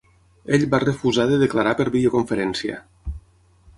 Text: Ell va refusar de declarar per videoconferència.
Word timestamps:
Ell 0.57 0.63
va 0.71 0.79
refusar 0.83 1.27
de 1.31 1.37
declarar 1.43 1.75
per 1.81 1.87
videoconferència. 1.99 2.81